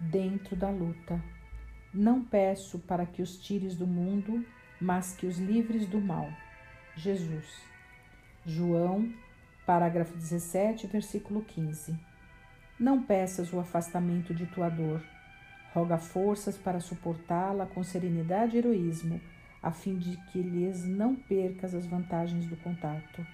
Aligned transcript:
dentro 0.00 0.56
da 0.56 0.70
luta. 0.70 1.22
Não 1.92 2.24
peço 2.24 2.78
para 2.78 3.04
que 3.04 3.20
os 3.20 3.36
tires 3.36 3.76
do 3.76 3.86
mundo, 3.86 4.44
mas 4.80 5.14
que 5.14 5.26
os 5.26 5.38
livres 5.38 5.86
do 5.86 6.00
mal. 6.00 6.28
Jesus. 6.96 7.46
João, 8.46 9.12
parágrafo 9.66 10.16
17, 10.16 10.86
versículo 10.86 11.42
15. 11.42 11.98
Não 12.78 13.02
peças 13.02 13.52
o 13.52 13.60
afastamento 13.60 14.32
de 14.32 14.46
tua 14.46 14.70
dor. 14.70 15.02
Roga 15.74 15.98
forças 15.98 16.56
para 16.56 16.80
suportá-la 16.80 17.66
com 17.66 17.82
serenidade 17.84 18.56
e 18.56 18.58
heroísmo, 18.58 19.20
a 19.62 19.70
fim 19.70 19.98
de 19.98 20.16
que 20.28 20.40
lhes 20.40 20.86
não 20.86 21.14
percas 21.14 21.74
as 21.74 21.86
vantagens 21.86 22.46
do 22.46 22.56
contato. 22.56 23.26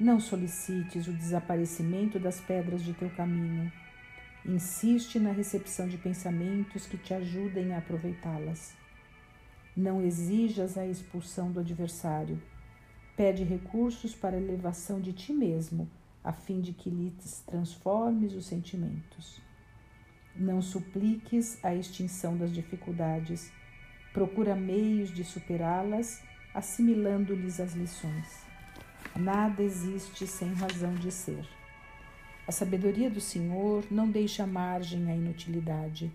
Não 0.00 0.18
solicites 0.18 1.06
o 1.06 1.12
desaparecimento 1.12 2.18
das 2.18 2.40
pedras 2.40 2.82
de 2.82 2.94
teu 2.94 3.10
caminho. 3.10 3.70
Insiste 4.56 5.20
na 5.20 5.32
recepção 5.32 5.86
de 5.86 5.98
pensamentos 5.98 6.86
que 6.86 6.96
te 6.96 7.12
ajudem 7.12 7.74
a 7.74 7.78
aproveitá-las. 7.78 8.74
Não 9.76 10.00
exijas 10.00 10.78
a 10.78 10.86
expulsão 10.86 11.52
do 11.52 11.60
adversário. 11.60 12.42
Pede 13.14 13.44
recursos 13.44 14.14
para 14.14 14.34
a 14.34 14.40
elevação 14.40 14.98
de 14.98 15.12
ti 15.12 15.30
mesmo, 15.30 15.86
a 16.24 16.32
fim 16.32 16.62
de 16.62 16.72
que 16.72 16.88
lhes 16.88 17.40
transformes 17.40 18.32
os 18.32 18.46
sentimentos. 18.46 19.42
Não 20.34 20.62
supliques 20.62 21.62
a 21.62 21.74
extinção 21.74 22.34
das 22.34 22.50
dificuldades. 22.50 23.52
Procura 24.14 24.56
meios 24.56 25.12
de 25.12 25.22
superá-las, 25.22 26.22
assimilando-lhes 26.54 27.60
as 27.60 27.74
lições. 27.74 28.46
Nada 29.14 29.62
existe 29.62 30.26
sem 30.26 30.54
razão 30.54 30.94
de 30.94 31.12
ser. 31.12 31.55
A 32.46 32.52
sabedoria 32.52 33.10
do 33.10 33.20
Senhor 33.20 33.84
não 33.90 34.08
deixa 34.08 34.46
margem 34.46 35.10
à 35.10 35.14
inutilidade. 35.16 36.12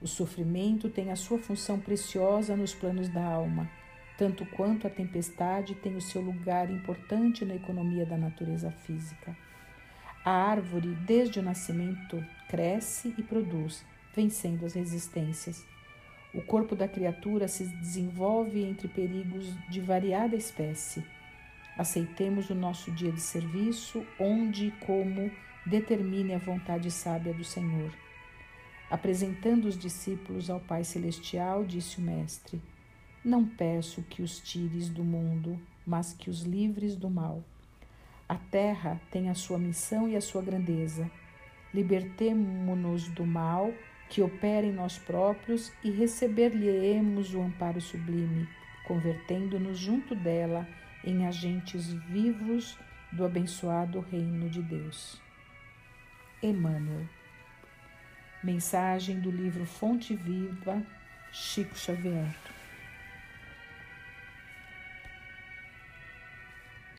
O 0.00 0.06
sofrimento 0.06 0.88
tem 0.88 1.10
a 1.10 1.16
sua 1.16 1.36
função 1.36 1.80
preciosa 1.80 2.56
nos 2.56 2.72
planos 2.72 3.08
da 3.08 3.24
alma, 3.24 3.68
tanto 4.16 4.46
quanto 4.46 4.86
a 4.86 4.90
tempestade 4.90 5.74
tem 5.74 5.96
o 5.96 6.00
seu 6.00 6.22
lugar 6.22 6.70
importante 6.70 7.44
na 7.44 7.56
economia 7.56 8.06
da 8.06 8.16
natureza 8.16 8.70
física. 8.70 9.36
A 10.24 10.30
árvore, 10.30 10.94
desde 11.04 11.40
o 11.40 11.42
nascimento, 11.42 12.24
cresce 12.48 13.12
e 13.18 13.22
produz, 13.22 13.84
vencendo 14.14 14.64
as 14.64 14.74
resistências. 14.74 15.66
O 16.32 16.40
corpo 16.40 16.76
da 16.76 16.86
criatura 16.86 17.48
se 17.48 17.64
desenvolve 17.64 18.62
entre 18.62 18.86
perigos 18.86 19.52
de 19.68 19.80
variada 19.80 20.36
espécie. 20.36 21.04
Aceitemos 21.76 22.48
o 22.48 22.54
nosso 22.54 22.92
dia 22.92 23.10
de 23.10 23.20
serviço, 23.20 24.06
onde 24.20 24.68
e 24.68 24.70
como 24.70 25.32
determine 25.66 26.34
a 26.34 26.38
vontade 26.38 26.90
sábia 26.90 27.32
do 27.32 27.44
Senhor. 27.44 27.92
Apresentando 28.90 29.64
os 29.64 29.78
discípulos 29.78 30.50
ao 30.50 30.60
Pai 30.60 30.84
Celestial, 30.84 31.64
disse 31.64 31.98
o 31.98 32.02
Mestre: 32.02 32.60
Não 33.24 33.46
peço 33.46 34.02
que 34.02 34.22
os 34.22 34.38
tires 34.40 34.88
do 34.88 35.02
mundo, 35.02 35.58
mas 35.86 36.12
que 36.12 36.28
os 36.28 36.42
livres 36.42 36.94
do 36.94 37.08
mal. 37.08 37.42
A 38.28 38.36
terra 38.36 39.00
tem 39.10 39.28
a 39.28 39.34
sua 39.34 39.58
missão 39.58 40.08
e 40.08 40.16
a 40.16 40.20
sua 40.20 40.42
grandeza. 40.42 41.10
Libertemo-nos 41.72 43.08
do 43.08 43.26
mal 43.26 43.72
que 44.08 44.22
opera 44.22 44.66
em 44.66 44.72
nós 44.72 44.98
próprios 44.98 45.72
e 45.82 45.90
receber-lhe-emos 45.90 47.34
o 47.34 47.40
amparo 47.42 47.80
sublime, 47.80 48.48
convertendo-nos 48.86 49.78
junto 49.78 50.14
dela 50.14 50.68
em 51.02 51.26
agentes 51.26 51.92
vivos 51.92 52.78
do 53.12 53.24
abençoado 53.24 54.00
reino 54.00 54.48
de 54.48 54.62
Deus. 54.62 55.20
Emmanuel. 56.42 57.06
Mensagem 58.42 59.20
do 59.20 59.30
livro 59.30 59.64
Fonte 59.64 60.14
Viva, 60.14 60.82
Chico 61.32 61.76
Xavier. 61.76 62.34